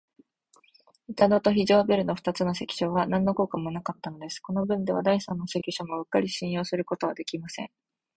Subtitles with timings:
[1.09, 4.39] 板戸と非常ベルの二つの関所は、なんの効果もなかったのです。
[4.39, 7.69] このぶんでは、第三の関所もうっかり信用することはできません。